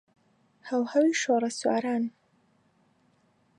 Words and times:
هەوهەوی 0.69 1.13
شۆڕەسواران 1.21 2.03